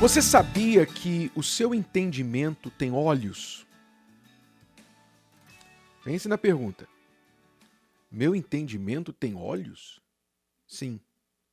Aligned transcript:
Você 0.00 0.22
sabia 0.22 0.86
que 0.86 1.28
o 1.34 1.42
seu 1.42 1.74
entendimento 1.74 2.70
tem 2.70 2.92
olhos? 2.92 3.66
Pense 6.04 6.28
na 6.28 6.38
pergunta. 6.38 6.88
Meu 8.08 8.32
entendimento 8.32 9.12
tem 9.12 9.34
olhos? 9.34 10.00
Sim. 10.68 11.00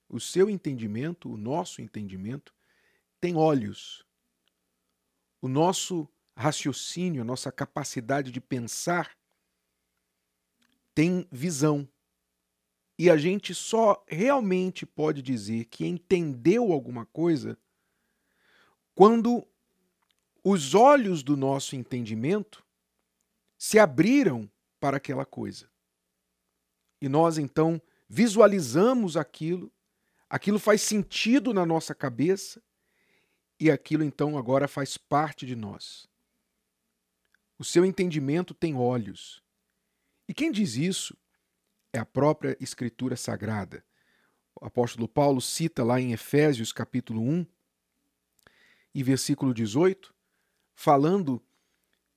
O 0.07 0.19
seu 0.19 0.47
entendimento, 0.47 1.27
o 1.27 1.37
nosso 1.37 1.81
entendimento, 1.81 2.53
tem 3.19 3.35
olhos. 3.35 4.05
O 5.41 5.47
nosso 5.47 6.07
raciocínio, 6.37 7.23
a 7.23 7.25
nossa 7.25 7.51
capacidade 7.51 8.31
de 8.31 8.39
pensar 8.39 9.17
tem 10.93 11.27
visão. 11.31 11.89
E 12.95 13.09
a 13.09 13.17
gente 13.17 13.55
só 13.55 14.05
realmente 14.07 14.85
pode 14.85 15.23
dizer 15.23 15.65
que 15.65 15.83
entendeu 15.87 16.71
alguma 16.71 17.07
coisa 17.07 17.57
quando 18.95 19.45
os 20.41 20.73
olhos 20.73 21.21
do 21.21 21.35
nosso 21.35 21.75
entendimento 21.75 22.65
se 23.57 23.77
abriram 23.77 24.49
para 24.79 24.97
aquela 24.97 25.25
coisa. 25.25 25.69
E 27.01 27.09
nós 27.09 27.37
então 27.37 27.81
visualizamos 28.07 29.17
aquilo, 29.17 29.71
aquilo 30.29 30.57
faz 30.57 30.81
sentido 30.81 31.53
na 31.53 31.65
nossa 31.65 31.93
cabeça 31.93 32.63
e 33.59 33.69
aquilo 33.69 34.03
então 34.03 34.37
agora 34.37 34.67
faz 34.67 34.97
parte 34.97 35.45
de 35.45 35.55
nós. 35.55 36.07
O 37.59 37.63
seu 37.63 37.85
entendimento 37.85 38.53
tem 38.53 38.75
olhos. 38.75 39.43
E 40.27 40.33
quem 40.33 40.51
diz 40.51 40.75
isso 40.75 41.17
é 41.91 41.99
a 41.99 42.05
própria 42.05 42.57
Escritura 42.59 43.15
Sagrada. 43.15 43.85
O 44.59 44.65
apóstolo 44.65 45.07
Paulo 45.07 45.41
cita 45.41 45.83
lá 45.83 45.99
em 45.99 46.13
Efésios 46.13 46.71
capítulo 46.71 47.21
1 47.21 47.45
e 48.95 49.03
versículo 49.03 49.53
18, 49.53 50.15
falando 50.73 51.43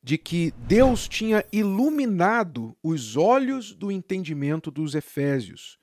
de 0.01 0.17
que 0.17 0.53
Deus 0.53 1.09
tinha 1.09 1.45
iluminado 1.51 2.79
os 2.81 3.17
olhos 3.17 3.75
do 3.75 3.91
entendimento 3.91 4.71
dos 4.71 4.95
efésios, 4.95 5.77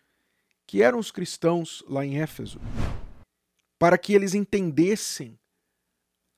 que 0.65 0.81
eram 0.81 0.97
os 0.97 1.11
cristãos 1.11 1.83
lá 1.85 2.05
em 2.05 2.21
Éfeso, 2.21 2.61
para 3.77 3.97
que 3.97 4.13
eles 4.13 4.33
entendessem 4.33 5.37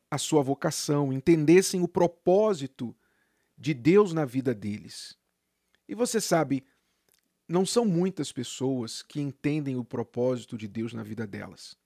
a 0.10 0.18
sua 0.18 0.42
vocação, 0.42 1.14
entendessem 1.14 1.84
o 1.84 1.88
propósito 1.88 2.98
de 3.56 3.76
Deus 3.76 4.12
na 4.12 4.26
vida 4.26 4.56
deles. 4.56 5.16
E 5.88 5.94
você 5.94 6.20
sabe, 6.20 6.66
não 7.48 7.64
são 7.64 7.86
muitas 7.86 8.32
pessoas 8.32 9.04
que 9.04 9.22
entendem 9.22 9.76
o 9.76 9.86
propósito 9.86 10.58
de 10.58 10.68
Deus 10.68 10.94
na 10.94 11.04
vida 11.04 11.28
delas 11.28 11.78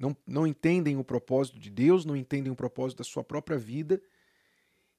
não, 0.00 0.16
não 0.26 0.46
entendem 0.46 0.96
o 0.96 1.04
propósito 1.04 1.58
de 1.58 1.68
Deus, 1.68 2.06
não 2.06 2.16
entendem 2.16 2.50
o 2.50 2.56
propósito 2.56 2.98
da 2.98 3.04
sua 3.04 3.22
própria 3.22 3.58
vida. 3.58 4.00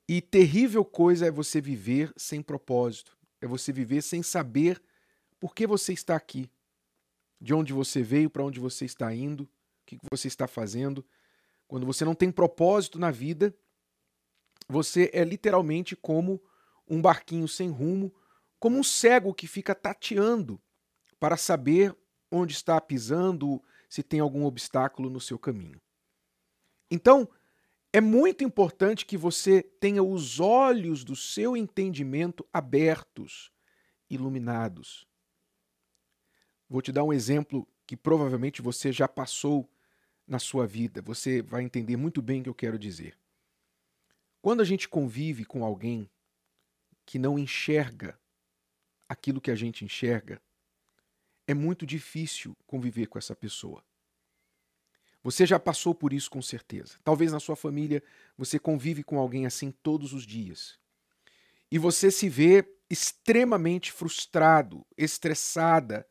E 0.07 0.21
terrível 0.21 0.85
coisa 0.85 1.25
é 1.25 1.31
você 1.31 1.59
viver 1.59 2.13
sem 2.15 2.39
propósito, 2.39 3.17
é 3.41 3.47
você 3.47 3.73
viver 3.73 4.03
sem 4.03 4.21
saber 4.21 4.79
por 5.39 5.55
que 5.55 5.65
você 5.65 5.91
está 5.91 6.15
aqui, 6.15 6.47
de 7.39 7.51
onde 7.51 7.73
você 7.73 8.03
veio, 8.03 8.29
para 8.29 8.43
onde 8.43 8.59
você 8.59 8.85
está 8.85 9.11
indo, 9.11 9.45
o 9.45 9.49
que 9.87 9.97
você 10.11 10.27
está 10.27 10.47
fazendo. 10.47 11.03
Quando 11.67 11.83
você 11.83 12.05
não 12.05 12.13
tem 12.13 12.31
propósito 12.31 12.99
na 12.99 13.09
vida, 13.09 13.55
você 14.69 15.09
é 15.13 15.23
literalmente 15.23 15.95
como 15.95 16.39
um 16.87 17.01
barquinho 17.01 17.47
sem 17.47 17.69
rumo, 17.69 18.13
como 18.59 18.77
um 18.77 18.83
cego 18.83 19.33
que 19.33 19.47
fica 19.47 19.73
tateando 19.73 20.61
para 21.19 21.37
saber 21.37 21.95
onde 22.29 22.53
está 22.53 22.79
pisando, 22.79 23.63
se 23.91 24.01
tem 24.01 24.21
algum 24.21 24.45
obstáculo 24.45 25.09
no 25.09 25.19
seu 25.19 25.37
caminho. 25.37 25.81
Então, 26.89 27.27
é 27.91 27.99
muito 27.99 28.41
importante 28.41 29.05
que 29.05 29.17
você 29.17 29.61
tenha 29.61 30.01
os 30.01 30.39
olhos 30.39 31.03
do 31.03 31.13
seu 31.13 31.57
entendimento 31.57 32.47
abertos, 32.53 33.51
iluminados. 34.09 35.05
Vou 36.69 36.81
te 36.81 36.89
dar 36.93 37.03
um 37.03 37.11
exemplo 37.11 37.67
que 37.85 37.97
provavelmente 37.97 38.61
você 38.61 38.93
já 38.93 39.09
passou 39.09 39.69
na 40.25 40.39
sua 40.39 40.65
vida. 40.65 41.01
Você 41.01 41.41
vai 41.41 41.61
entender 41.61 41.97
muito 41.97 42.21
bem 42.21 42.39
o 42.39 42.43
que 42.43 42.49
eu 42.49 42.55
quero 42.55 42.79
dizer. 42.79 43.19
Quando 44.41 44.61
a 44.61 44.65
gente 44.65 44.87
convive 44.87 45.43
com 45.43 45.65
alguém 45.65 46.09
que 47.05 47.19
não 47.19 47.37
enxerga 47.37 48.17
aquilo 49.09 49.41
que 49.41 49.51
a 49.51 49.55
gente 49.55 49.83
enxerga, 49.83 50.41
é 51.45 51.53
muito 51.53 51.85
difícil 51.85 52.55
conviver 52.65 53.07
com 53.07 53.17
essa 53.17 53.35
pessoa. 53.35 53.83
Você 55.23 55.45
já 55.45 55.59
passou 55.59 55.93
por 55.93 56.13
isso 56.13 56.29
com 56.29 56.41
certeza. 56.41 56.97
Talvez 57.03 57.31
na 57.31 57.39
sua 57.39 57.55
família 57.55 58.01
você 58.37 58.57
convive 58.57 59.03
com 59.03 59.19
alguém 59.19 59.45
assim 59.45 59.71
todos 59.83 60.13
os 60.13 60.25
dias. 60.25 60.79
E 61.71 61.77
você 61.77 62.09
se 62.11 62.27
vê 62.27 62.67
extremamente 62.89 63.91
frustrado, 63.91 64.85
estressada, 64.97 66.05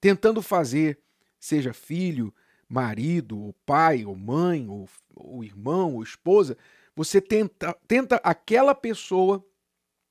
tentando 0.00 0.40
fazer, 0.40 1.00
seja 1.40 1.72
filho, 1.72 2.32
marido, 2.68 3.38
ou 3.38 3.52
pai, 3.64 4.04
ou 4.04 4.14
mãe, 4.14 4.68
ou, 4.68 4.88
ou 5.14 5.42
irmão, 5.42 5.94
ou 5.94 6.02
esposa, 6.02 6.56
você 6.94 7.20
tenta, 7.20 7.76
tenta 7.88 8.16
aquela 8.16 8.74
pessoa 8.74 9.44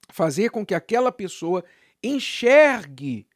fazer 0.10 0.50
com 0.50 0.66
que 0.66 0.76
aquela 0.76 1.12
pessoa 1.12 1.64
enxergue 2.04 3.28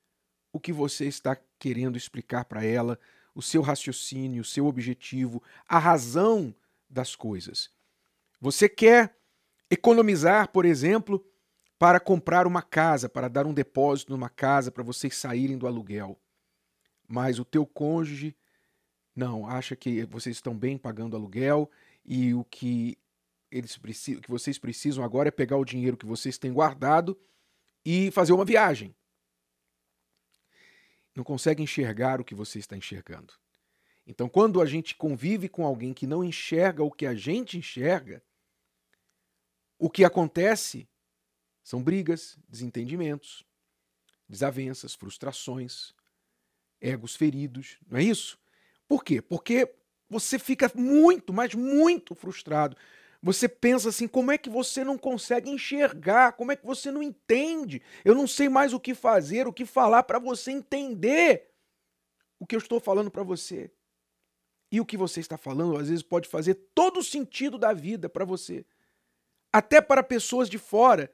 o 0.51 0.59
que 0.59 0.73
você 0.73 1.06
está 1.06 1.38
querendo 1.57 1.97
explicar 1.97 2.45
para 2.45 2.63
ela, 2.63 3.00
o 3.39 3.41
seu 3.41 3.61
raciocínio, 3.61 4.41
o 4.41 4.45
seu 4.45 4.67
objetivo, 4.67 5.41
a 5.66 5.79
razão 5.79 6.53
das 6.89 7.16
coisas. 7.16 7.69
Você 8.41 8.67
quer 8.67 9.16
economizar, 9.72 10.50
por 10.50 10.66
exemplo, 10.66 11.25
para 11.77 12.01
comprar 12.01 12.45
uma 12.45 12.61
casa, 12.61 13.07
para 13.07 13.29
dar 13.29 13.45
um 13.45 13.53
depósito 13.53 14.11
numa 14.11 14.29
casa 14.29 14.69
para 14.69 14.83
vocês 14.83 15.16
saírem 15.16 15.57
do 15.57 15.66
aluguel. 15.66 16.19
Mas 17.07 17.39
o 17.39 17.45
teu 17.45 17.66
cônjuge 17.66 18.35
não, 19.16 19.47
acha 19.47 19.73
que 19.73 20.03
vocês 20.03 20.35
estão 20.35 20.53
bem 20.53 20.77
pagando 20.77 21.16
aluguel 21.16 21.71
e 22.03 22.33
o 22.33 22.44
que 22.44 22.97
eles 23.50 23.77
precisam, 23.77 24.21
que 24.21 24.29
vocês 24.29 24.59
precisam 24.59 25.01
agora 25.01 25.29
é 25.29 25.31
pegar 25.31 25.56
o 25.56 25.66
dinheiro 25.66 25.95
que 25.95 26.06
vocês 26.06 26.38
têm 26.38 26.51
guardado 26.51 27.17
e 27.85 28.11
fazer 28.11 28.33
uma 28.33 28.44
viagem 28.44 28.94
não 31.19 31.24
consegue 31.24 31.62
enxergar 31.62 32.22
o 32.22 32.24
que 32.24 32.34
você 32.34 32.59
está 32.59 32.78
enxergando. 32.78 33.34
Então, 34.07 34.30
quando 34.30 34.62
a 34.62 34.66
gente 34.66 34.96
convive 34.96 35.50
com 35.50 35.66
alguém 35.66 35.94
que 35.94 36.07
não 36.07 36.24
enxerga 36.24 36.81
o 36.81 36.90
que 36.90 37.06
a 37.06 37.13
gente 37.13 37.57
enxerga, 37.57 38.24
o 39.78 39.90
que 39.90 40.06
acontece 40.06 40.88
são 41.62 41.84
brigas, 41.84 42.40
desentendimentos, 42.47 43.46
desavenças, 44.28 44.96
frustrações, 44.96 45.94
egos 46.80 47.16
feridos, 47.16 47.78
não 47.86 48.00
é 48.00 48.03
isso? 48.03 48.40
Por 48.88 49.03
quê? 49.03 49.22
Porque 49.22 49.75
você 50.09 50.40
fica 50.40 50.72
muito, 50.74 51.34
mas 51.34 51.53
muito 51.53 52.16
frustrado 52.16 52.78
você 53.22 53.50
pensa 53.50 53.90
assim: 53.90 54.07
como 54.07 54.31
é 54.31 54.38
que 54.38 54.50
você 54.50 54.84
não 54.84 54.97
consegue 54.97 55.50
enxergar? 55.50 56.34
Como 56.34 56.52
é 56.52 56.56
que 56.56 56.66
você 56.66 56.90
não 56.90 57.03
entende? 57.03 57.81
Eu 58.03 58.16
não 58.16 58.25
sei 58.25 58.47
mais 58.47 58.74
o 58.74 58.80
que 58.80 58.96
fazer, 58.96 59.47
o 59.47 59.53
que 59.53 59.66
falar 59.66 60.03
para 60.03 60.19
você 60.19 60.52
entender 60.52 61.50
o 62.40 62.46
que 62.46 62.56
eu 62.56 62.59
estou 62.59 62.80
falando 62.80 63.12
para 63.12 63.24
você. 63.24 63.69
E 64.72 64.80
o 64.80 64.85
que 64.85 64.96
você 64.96 65.19
está 65.19 65.38
falando, 65.38 65.78
às 65.78 65.90
vezes, 65.90 66.03
pode 66.03 66.30
fazer 66.30 66.53
todo 66.74 67.00
o 67.00 67.03
sentido 67.03 67.57
da 67.57 67.74
vida 67.74 68.07
para 68.07 68.24
você. 68.24 68.66
Até 69.51 69.81
para 69.81 70.03
pessoas 70.03 70.50
de 70.50 70.57
fora. 70.57 71.12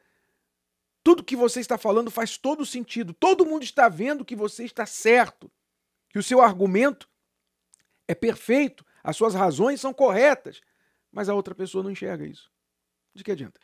Tudo 1.04 1.24
que 1.24 1.36
você 1.36 1.60
está 1.60 1.78
falando 1.78 2.12
faz 2.12 2.38
todo 2.38 2.62
o 2.62 2.66
sentido. 2.66 3.14
Todo 3.14 3.46
mundo 3.46 3.64
está 3.64 3.88
vendo 3.88 4.26
que 4.26 4.36
você 4.36 4.66
está 4.66 4.86
certo, 4.86 5.50
que 6.10 6.20
o 6.20 6.24
seu 6.24 6.42
argumento 6.42 7.10
é 8.08 8.14
perfeito, 8.14 8.86
as 9.04 9.16
suas 9.16 9.34
razões 9.34 9.80
são 9.80 9.94
corretas 9.94 10.62
mas 11.16 11.30
a 11.30 11.34
outra 11.34 11.56
pessoa 11.56 11.82
não 11.82 11.90
enxerga 11.90 12.28
isso. 12.28 12.52
De 13.14 13.24
que 13.24 13.32
adianta? 13.32 13.62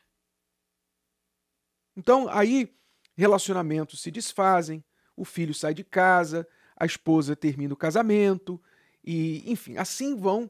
Então, 1.98 2.30
aí 2.30 2.74
relacionamentos 3.14 4.02
se 4.02 4.10
desfazem, 4.10 4.82
o 5.18 5.26
filho 5.26 5.54
sai 5.54 5.74
de 5.74 5.84
casa, 5.84 6.48
a 6.78 6.86
esposa 6.86 7.36
termina 7.36 7.74
o 7.74 7.78
casamento, 7.78 8.60
e, 9.04 9.52
enfim, 9.52 9.76
assim 9.76 10.16
vão 10.16 10.50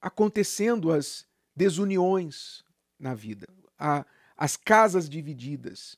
acontecendo 0.00 0.90
as 0.90 1.28
desuniões 1.54 2.64
na 2.98 3.14
vida, 3.14 3.46
a, 3.78 4.04
as 4.36 4.56
casas 4.56 5.08
divididas. 5.08 5.96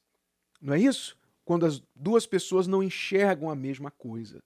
Não 0.61 0.75
é 0.75 0.79
isso? 0.79 1.17
Quando 1.43 1.65
as 1.65 1.83
duas 1.95 2.27
pessoas 2.27 2.67
não 2.67 2.83
enxergam 2.83 3.49
a 3.49 3.57
mesma 3.57 3.91
coisa. 3.91 4.43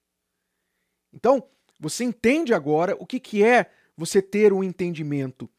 Então, 1.13 1.51
você 1.77 2.05
entende 2.05 2.55
agora 2.55 2.95
o 3.01 3.07
que, 3.07 3.19
que 3.19 3.43
é 3.43 3.73
você 3.97 4.23
ter 4.23 4.53
um 4.53 4.63
entendimento 4.63 5.51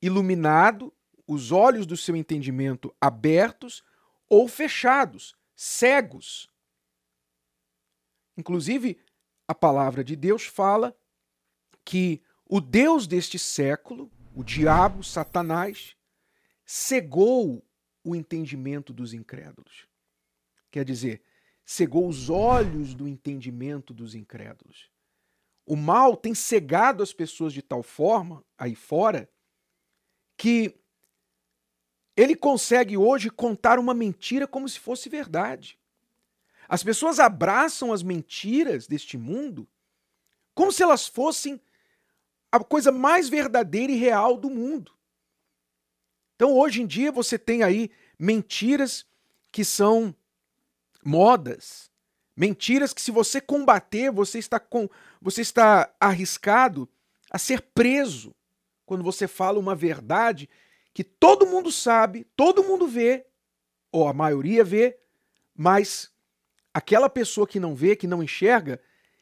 iluminado, 0.00 0.92
os 1.26 1.52
olhos 1.52 1.86
do 1.86 1.96
seu 1.96 2.16
entendimento 2.16 2.94
abertos 3.00 3.82
ou 4.28 4.48
fechados, 4.48 5.34
cegos. 5.54 6.48
Inclusive, 8.36 8.98
a 9.46 9.54
palavra 9.54 10.04
de 10.04 10.14
Deus 10.14 10.44
fala 10.44 10.96
que 11.84 12.22
o 12.46 12.60
Deus 12.60 13.06
deste 13.06 13.38
século, 13.38 14.10
o 14.34 14.44
diabo, 14.44 15.02
Satanás, 15.02 15.96
cegou 16.64 17.64
o 18.04 18.14
entendimento 18.14 18.92
dos 18.92 19.12
incrédulos. 19.12 19.86
Quer 20.70 20.84
dizer, 20.84 21.22
cegou 21.64 22.08
os 22.08 22.30
olhos 22.30 22.94
do 22.94 23.08
entendimento 23.08 23.92
dos 23.92 24.14
incrédulos. 24.14 24.90
O 25.70 25.76
mal 25.76 26.16
tem 26.16 26.34
cegado 26.34 27.02
as 27.02 27.12
pessoas 27.12 27.52
de 27.52 27.60
tal 27.60 27.82
forma, 27.82 28.42
aí 28.56 28.74
fora, 28.74 29.28
que 30.34 30.74
ele 32.16 32.34
consegue 32.34 32.96
hoje 32.96 33.28
contar 33.28 33.78
uma 33.78 33.92
mentira 33.92 34.46
como 34.46 34.66
se 34.66 34.80
fosse 34.80 35.10
verdade. 35.10 35.78
As 36.66 36.82
pessoas 36.82 37.20
abraçam 37.20 37.92
as 37.92 38.02
mentiras 38.02 38.86
deste 38.86 39.18
mundo 39.18 39.68
como 40.54 40.72
se 40.72 40.82
elas 40.82 41.06
fossem 41.06 41.60
a 42.50 42.58
coisa 42.64 42.90
mais 42.90 43.28
verdadeira 43.28 43.92
e 43.92 43.96
real 43.96 44.38
do 44.38 44.48
mundo. 44.48 44.90
Então, 46.34 46.56
hoje 46.56 46.80
em 46.80 46.86
dia, 46.86 47.12
você 47.12 47.38
tem 47.38 47.62
aí 47.62 47.90
mentiras 48.18 49.04
que 49.52 49.66
são 49.66 50.16
modas, 51.04 51.90
mentiras 52.38 52.94
que, 52.94 53.02
se 53.02 53.10
você 53.10 53.40
combater, 53.40 54.12
você 54.12 54.38
está, 54.38 54.60
com, 54.60 54.88
você 55.20 55.40
está 55.40 55.92
arriscado 55.98 56.88
a 57.28 57.36
ser 57.36 57.60
preso 57.60 58.32
quando 58.86 59.02
você 59.02 59.26
fala 59.26 59.58
uma 59.58 59.74
verdade 59.74 60.48
que 60.94 61.02
todo 61.02 61.46
mundo 61.46 61.70
sabe, 61.72 62.26
todo 62.36 62.62
mundo 62.62 62.86
vê, 62.86 63.26
ou 63.90 64.06
a 64.06 64.12
maioria 64.12 64.64
vê, 64.64 64.96
mas 65.54 66.10
aquela 66.72 67.10
pessoa 67.10 67.46
que 67.46 67.58
não 67.58 67.74
vê, 67.74 67.96
que 67.96 68.06
não 68.06 68.22
enxerga, 68.22 68.80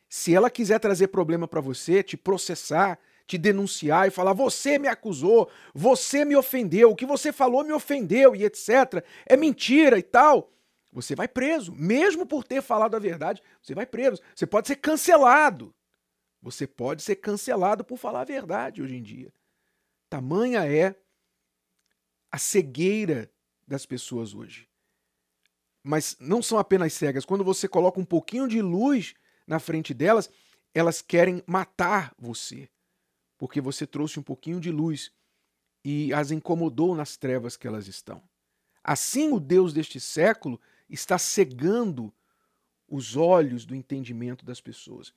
se 0.09 0.35
ela 0.35 0.51
quiser 0.51 0.79
trazer 0.79 1.09
problema 1.09 1.49
para 1.49 1.61
você, 1.61 2.03
te 2.03 2.17
processar, 2.17 2.99
te 3.27 3.37
denunciar 3.39 4.07
e 4.07 4.11
falar: 4.11 4.35
você 4.35 4.79
me 4.79 4.89
acusou, 4.89 5.51
você 5.75 6.25
me 6.25 6.37
ofendeu, 6.37 6.91
o 6.91 6.97
que 6.97 7.07
você 7.07 7.33
falou 7.33 7.65
me 7.65 7.73
ofendeu 7.73 8.37
e 8.37 8.45
etc. 8.45 9.03
É 9.25 9.37
mentira 9.37 9.99
e 9.99 10.03
tal. 10.03 10.51
Você 10.97 11.15
vai 11.15 11.29
preso. 11.29 11.73
Mesmo 11.73 12.27
por 12.27 12.43
ter 12.43 12.61
falado 12.61 12.97
a 12.97 12.99
verdade, 12.99 13.43
você 13.63 13.75
vai 13.75 13.87
preso. 13.87 14.21
Você 14.35 14.47
pode 14.47 14.67
ser 14.67 14.77
cancelado. 14.77 15.73
Você 16.43 16.67
pode 16.67 17.03
ser 17.03 17.17
cancelado 17.17 17.85
por 17.85 17.97
falar 17.97 18.23
a 18.23 18.25
verdade 18.25 18.83
hoje 18.83 18.97
em 18.97 19.03
dia. 19.03 19.33
Tamanha 20.11 20.67
é 20.67 20.95
a 22.33 22.39
cegueira 22.39 23.31
das 23.67 23.87
pessoas 23.87 24.35
hoje. 24.35 24.69
Mas 25.83 26.17
não 26.19 26.43
são 26.43 26.59
apenas 26.59 26.93
cegas. 26.93 27.25
Quando 27.25 27.45
você 27.45 27.69
coloca 27.69 28.01
um 28.01 28.05
pouquinho 28.05 28.49
de 28.49 28.61
luz 28.61 29.15
na 29.47 29.61
frente 29.61 29.95
delas, 29.95 30.29
elas 30.75 31.01
querem 31.01 31.43
matar 31.47 32.13
você 32.19 32.69
porque 33.39 33.61
você 33.61 33.87
trouxe 33.87 34.19
um 34.19 34.23
pouquinho 34.23 34.61
de 34.61 34.71
luz 34.71 35.13
e 35.85 36.13
as 36.13 36.31
incomodou 36.31 36.95
nas 36.95 37.17
trevas 37.17 37.57
que 37.57 37.67
elas 37.67 37.87
estão. 37.87 38.23
Assim, 38.83 39.33
o 39.33 39.41
Deus 39.41 39.73
deste 39.73 40.01
século 40.01 40.61
está 40.89 41.19
cegando 41.19 42.13
os 42.89 43.17
olhos 43.17 43.65
do 43.65 43.75
entendimento 43.75 44.45
das 44.45 44.61
pessoas. 44.61 45.13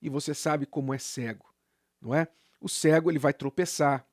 E 0.00 0.08
você 0.08 0.34
sabe 0.34 0.64
como 0.64 0.94
é 0.94 0.98
cego, 0.98 1.52
não 2.00 2.14
é? 2.14 2.28
O 2.60 2.68
cego 2.68 3.10
ele 3.10 3.18
vai 3.18 3.34
tropeçar, 3.34 4.06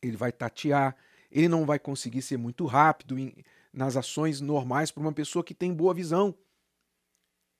ele 0.00 0.16
vai 0.16 0.32
tatear, 0.32 0.96
ele 1.30 1.48
não 1.48 1.64
vai 1.64 1.78
conseguir 1.78 2.22
ser 2.22 2.36
muito 2.36 2.66
rápido 2.66 3.18
em, 3.18 3.44
nas 3.72 3.96
ações 3.96 4.40
normais 4.40 4.90
para 4.90 5.00
uma 5.00 5.12
pessoa 5.12 5.44
que 5.44 5.54
tem 5.54 5.72
boa 5.72 5.94
visão. 5.94 6.34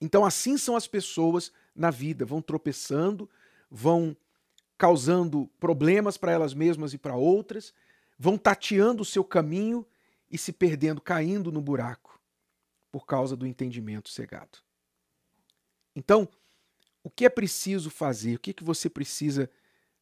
Então, 0.01 0.25
assim 0.25 0.59
são 0.59 0.75
as 0.75 0.89
pessoas 0.89 1.53
na 1.75 1.91
vida, 1.91 2.25
vão 2.25 2.43
tropeçando, 2.43 3.31
vão 3.71 4.17
causando 4.77 5.49
problemas 5.61 6.17
para 6.17 6.33
elas 6.33 6.53
mesmas 6.53 6.93
e 6.93 6.99
para 6.99 7.15
outras, 7.15 7.73
vão 8.19 8.37
tateando 8.37 9.03
o 9.03 9.07
seu 9.07 9.23
caminho 9.23 9.87
e 10.29 10.37
se 10.37 10.53
perdendo, 10.53 11.01
caindo 11.01 11.53
no 11.53 11.61
buraco 11.61 12.12
por 12.93 13.07
causa 13.07 13.35
do 13.35 13.47
entendimento 13.47 14.11
cegado. 14.11 14.59
Então, 15.97 16.29
o 17.03 17.11
que 17.11 17.25
é 17.25 17.31
preciso 17.31 17.91
fazer? 17.91 18.37
O 18.37 18.39
que, 18.39 18.51
é 18.51 18.55
que 18.55 18.63
você 18.63 18.89
precisa 18.89 19.51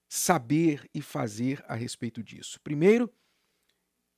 saber 0.08 0.90
e 0.92 1.00
fazer 1.00 1.64
a 1.68 1.74
respeito 1.74 2.22
disso? 2.22 2.60
Primeiro, 2.60 3.08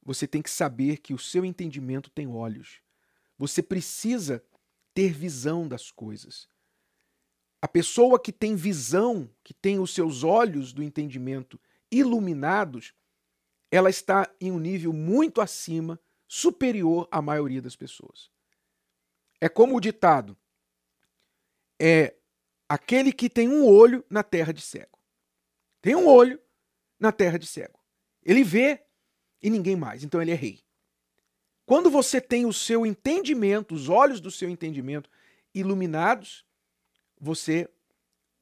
você 0.03 0.27
tem 0.27 0.43
que 0.43 0.51
saber 0.51 0.97
que 0.97 1.15
o 1.15 1.19
seu 1.19 1.45
entendimento 1.45 2.11
tem 2.11 2.27
olhos. 2.27 2.81
Você 3.39 3.63
precisa 3.63 4.43
ter 4.95 5.13
visão 5.13 5.69
das 5.69 5.91
coisas. 5.91 6.49
A 7.61 7.69
pessoa 7.69 8.19
que 8.19 8.33
tem 8.33 8.57
visão, 8.57 9.31
que 9.45 9.55
tem 9.55 9.79
os 9.79 9.95
seus 9.95 10.25
olhos 10.25 10.73
do 10.73 10.83
entendimento 10.83 11.61
iluminados, 11.91 12.95
ela 13.71 13.89
está 13.89 14.29
em 14.41 14.51
um 14.51 14.59
nível 14.59 14.93
muito 14.93 15.41
acima, 15.41 16.01
superior 16.27 17.07
à 17.11 17.23
maioria 17.23 17.63
das 17.63 17.77
pessoas. 17.77 18.32
É 19.43 19.49
como 19.49 19.77
o 19.77 19.81
ditado: 19.81 20.39
é 21.77 22.15
aquele 22.69 23.13
que 23.13 23.29
tem 23.29 23.49
um 23.49 23.67
olho 23.67 24.05
na 24.09 24.23
terra 24.23 24.53
de 24.53 24.61
cego. 24.61 25.01
Tem 25.81 25.97
um 25.97 26.07
olho 26.07 26.41
na 26.97 27.11
terra 27.11 27.41
de 27.41 27.47
cego. 27.49 27.81
Ele 28.23 28.45
vê 28.45 28.85
e 29.43 29.51
ninguém 29.51 29.75
mais, 29.75 30.05
então 30.05 30.23
ele 30.23 30.31
é 30.31 30.37
rei. 30.37 30.63
Quando 31.67 31.91
você 31.91 32.21
tem 32.21 32.47
o 32.47 32.53
seu 32.53 32.87
entendimento, 32.87 33.75
os 33.75 33.89
olhos 33.89 34.21
do 34.21 34.31
seu 34.31 34.49
entendimento 34.49 35.11
iluminados, 35.53 36.47
você 37.21 37.69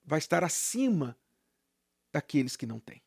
vai 0.05 0.19
estar 0.19 0.45
acima 0.45 1.17
daqueles 2.13 2.57
que 2.57 2.67
não 2.67 2.79
têm. 2.79 3.03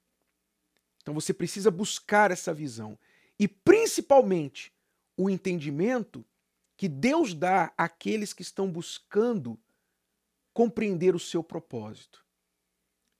Então 1.03 1.13
você 1.13 1.31
precisa 1.31 1.69
buscar 1.69 2.31
essa 2.31 2.55
visão 2.55 2.97
e 3.37 3.47
principalmente 3.47 4.73
o 5.15 5.29
entendimento 5.29 6.25
que 6.75 6.87
Deus 6.87 7.33
dá 7.33 7.71
àqueles 7.77 8.33
que 8.33 8.41
estão 8.41 8.69
buscando 8.69 9.59
compreender 10.53 11.15
o 11.15 11.19
seu 11.19 11.43
propósito. 11.43 12.23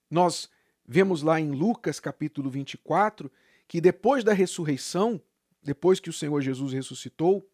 Nós 0.09 0.49
vemos 0.85 1.21
lá 1.21 1.39
em 1.39 1.51
Lucas 1.51 1.99
capítulo 1.99 2.49
24 2.49 3.31
que 3.67 3.81
depois 3.81 4.23
da 4.23 4.33
ressurreição, 4.33 5.21
depois 5.61 5.99
que 5.99 6.09
o 6.09 6.13
Senhor 6.13 6.41
Jesus 6.41 6.73
ressuscitou, 6.73 7.49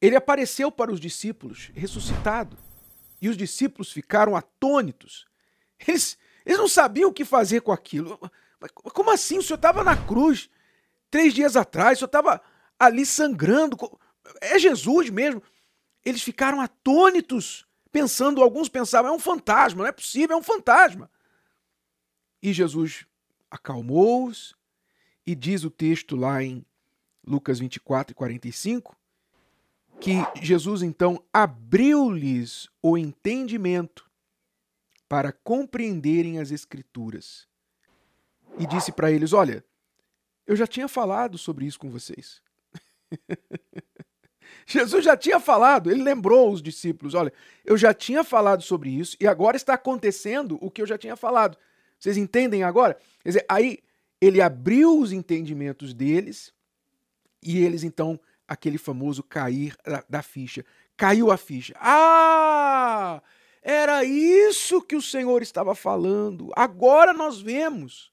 ele 0.00 0.16
apareceu 0.16 0.70
para 0.70 0.92
os 0.92 1.00
discípulos 1.00 1.70
ressuscitado. 1.74 2.56
E 3.20 3.28
os 3.28 3.36
discípulos 3.36 3.92
ficaram 3.92 4.36
atônitos. 4.36 5.26
Eles, 5.86 6.18
eles 6.44 6.58
não 6.58 6.68
sabiam 6.68 7.10
o 7.10 7.12
que 7.12 7.24
fazer 7.24 7.62
com 7.62 7.72
aquilo. 7.72 8.18
Mas 8.60 8.70
como 8.70 9.10
assim? 9.10 9.38
O 9.38 9.42
senhor 9.42 9.56
estava 9.56 9.82
na 9.82 9.96
cruz 9.96 10.50
três 11.10 11.34
dias 11.34 11.56
atrás, 11.56 11.96
o 11.96 12.00
senhor 12.00 12.06
estava 12.06 12.42
ali 12.78 13.04
sangrando. 13.06 13.76
É 14.40 14.58
Jesus 14.58 15.10
mesmo. 15.10 15.42
Eles 16.04 16.22
ficaram 16.22 16.60
atônitos, 16.60 17.66
pensando, 17.90 18.42
alguns 18.42 18.68
pensavam, 18.68 19.10
é 19.10 19.14
um 19.14 19.18
fantasma, 19.18 19.82
não 19.82 19.88
é 19.88 19.92
possível, 19.92 20.36
é 20.36 20.38
um 20.38 20.42
fantasma. 20.42 21.10
E 22.42 22.52
Jesus 22.52 23.06
acalmou-os 23.50 24.54
e 25.26 25.34
diz 25.34 25.64
o 25.64 25.70
texto 25.70 26.14
lá 26.14 26.42
em 26.42 26.64
Lucas 27.26 27.58
24 27.58 28.12
e 28.12 28.14
45 28.14 28.96
que 30.00 30.12
Jesus 30.42 30.82
então 30.82 31.22
abriu-lhes 31.32 32.68
o 32.82 32.96
entendimento 32.96 34.08
para 35.08 35.32
compreenderem 35.32 36.38
as 36.38 36.50
Escrituras. 36.50 37.48
E 38.58 38.66
disse 38.66 38.92
para 38.92 39.10
eles: 39.10 39.32
Olha, 39.32 39.64
eu 40.46 40.56
já 40.56 40.66
tinha 40.66 40.88
falado 40.88 41.38
sobre 41.38 41.66
isso 41.66 41.78
com 41.78 41.90
vocês. 41.90 42.42
Jesus 44.66 45.04
já 45.04 45.16
tinha 45.16 45.38
falado, 45.38 45.90
ele 45.90 46.02
lembrou 46.02 46.52
os 46.52 46.60
discípulos: 46.60 47.14
Olha, 47.14 47.32
eu 47.64 47.76
já 47.76 47.94
tinha 47.94 48.24
falado 48.24 48.62
sobre 48.62 48.90
isso 48.90 49.16
e 49.20 49.26
agora 49.26 49.56
está 49.56 49.74
acontecendo 49.74 50.58
o 50.60 50.70
que 50.70 50.82
eu 50.82 50.86
já 50.86 50.98
tinha 50.98 51.14
falado. 51.14 51.56
Vocês 51.98 52.16
entendem 52.16 52.64
agora? 52.64 52.98
Quer 53.22 53.28
dizer, 53.28 53.46
aí 53.48 53.78
ele 54.20 54.40
abriu 54.40 54.98
os 54.98 55.12
entendimentos 55.12 55.94
deles 55.94 56.52
e 57.40 57.58
eles 57.58 57.84
então 57.84 58.18
aquele 58.46 58.76
famoso 58.76 59.22
cair 59.22 59.76
da, 59.84 60.04
da 60.08 60.22
ficha. 60.22 60.64
Caiu 60.96 61.30
a 61.30 61.36
ficha. 61.36 61.74
Ah! 61.78 63.22
Era 63.62 64.04
isso 64.04 64.82
que 64.82 64.96
o 64.96 65.02
Senhor 65.02 65.42
estava 65.42 65.74
falando. 65.74 66.50
Agora 66.56 67.12
nós 67.12 67.40
vemos 67.40 68.12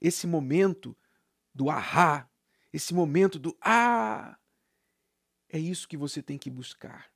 esse 0.00 0.26
momento 0.26 0.96
do 1.54 1.70
ahá, 1.70 2.28
esse 2.72 2.92
momento 2.92 3.38
do 3.38 3.56
ah. 3.60 4.36
É 5.52 5.58
isso 5.58 5.86
que 5.86 5.98
você 5.98 6.22
tem 6.22 6.38
que 6.38 6.48
buscar. 6.48 7.12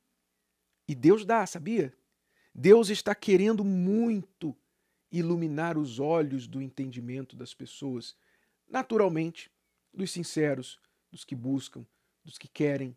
E 0.87 0.93
Deus 0.93 1.25
dá, 1.25 1.43
sabia? 1.47 1.91
Deus 2.53 2.89
está 2.89 3.15
querendo 3.15 3.63
muito 3.63 4.55
iluminar 5.11 5.75
os 5.75 5.99
olhos 5.99 6.47
do 6.47 6.61
entendimento 6.61 7.35
das 7.35 7.55
pessoas, 7.55 8.15
naturalmente, 8.69 9.51
dos 9.91 10.11
sinceros, 10.11 10.79
dos 11.11 11.25
que 11.25 11.35
buscam, 11.35 11.83
dos 12.23 12.37
que 12.37 12.47
querem, 12.47 12.95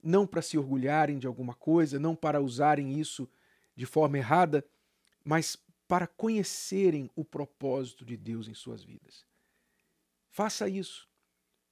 não 0.00 0.24
para 0.24 0.40
se 0.40 0.56
orgulharem 0.56 1.18
de 1.18 1.26
alguma 1.26 1.54
coisa, 1.54 1.98
não 1.98 2.14
para 2.14 2.40
usarem 2.40 2.98
isso 2.98 3.28
de 3.74 3.86
forma 3.86 4.18
errada, 4.18 4.64
mas 5.24 5.58
para 5.88 6.06
conhecerem 6.06 7.10
o 7.16 7.24
propósito 7.24 8.04
de 8.04 8.16
Deus 8.16 8.46
em 8.46 8.54
suas 8.54 8.84
vidas. 8.84 9.26
Faça 10.30 10.68
isso. 10.68 11.08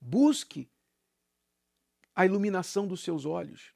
Busque 0.01 0.69
a 2.15 2.25
iluminação 2.25 2.87
dos 2.87 3.03
seus 3.03 3.25
olhos. 3.25 3.73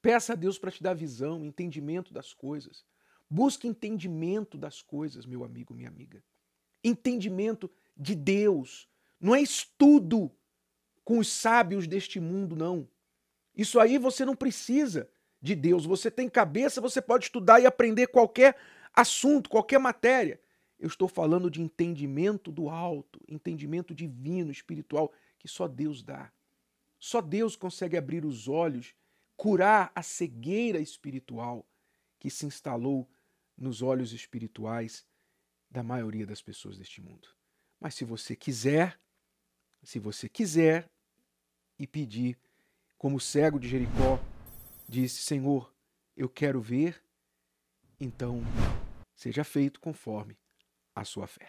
Peça 0.00 0.32
a 0.32 0.36
Deus 0.36 0.58
para 0.58 0.70
te 0.70 0.82
dar 0.82 0.94
visão, 0.94 1.44
entendimento 1.44 2.12
das 2.12 2.32
coisas. 2.32 2.84
Busque 3.28 3.68
entendimento 3.68 4.56
das 4.56 4.82
coisas, 4.82 5.26
meu 5.26 5.44
amigo, 5.44 5.74
minha 5.74 5.88
amiga. 5.88 6.22
Entendimento 6.82 7.70
de 7.96 8.14
Deus. 8.14 8.88
Não 9.20 9.34
é 9.34 9.42
estudo 9.42 10.30
com 11.04 11.18
os 11.18 11.28
sábios 11.28 11.86
deste 11.86 12.18
mundo, 12.18 12.56
não. 12.56 12.88
Isso 13.54 13.78
aí 13.78 13.98
você 13.98 14.24
não 14.24 14.34
precisa 14.34 15.08
de 15.40 15.54
Deus. 15.54 15.84
Você 15.84 16.10
tem 16.10 16.28
cabeça, 16.28 16.80
você 16.80 17.02
pode 17.02 17.24
estudar 17.24 17.60
e 17.60 17.66
aprender 17.66 18.06
qualquer 18.06 18.56
assunto, 18.94 19.50
qualquer 19.50 19.78
matéria. 19.78 20.40
Eu 20.78 20.88
estou 20.88 21.06
falando 21.06 21.50
de 21.50 21.60
entendimento 21.60 22.50
do 22.50 22.70
alto, 22.70 23.20
entendimento 23.28 23.94
divino, 23.94 24.50
espiritual, 24.50 25.12
que 25.38 25.46
só 25.46 25.68
Deus 25.68 26.02
dá. 26.02 26.32
Só 27.00 27.22
Deus 27.22 27.56
consegue 27.56 27.96
abrir 27.96 28.26
os 28.26 28.46
olhos, 28.46 28.94
curar 29.34 29.90
a 29.94 30.02
cegueira 30.02 30.78
espiritual 30.78 31.66
que 32.18 32.28
se 32.28 32.44
instalou 32.44 33.10
nos 33.56 33.80
olhos 33.80 34.12
espirituais 34.12 35.06
da 35.70 35.82
maioria 35.82 36.26
das 36.26 36.42
pessoas 36.42 36.76
deste 36.76 37.00
mundo. 37.00 37.26
Mas 37.80 37.94
se 37.94 38.04
você 38.04 38.36
quiser, 38.36 39.00
se 39.82 39.98
você 39.98 40.28
quiser 40.28 40.90
e 41.78 41.86
pedir, 41.86 42.38
como 42.98 43.16
o 43.16 43.20
cego 43.20 43.58
de 43.58 43.66
Jericó 43.66 44.20
disse: 44.86 45.22
Senhor, 45.22 45.74
eu 46.14 46.28
quero 46.28 46.60
ver, 46.60 47.02
então 47.98 48.42
seja 49.14 49.42
feito 49.42 49.80
conforme 49.80 50.36
a 50.94 51.02
sua 51.02 51.26
fé. 51.26 51.48